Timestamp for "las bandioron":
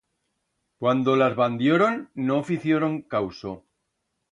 1.15-2.09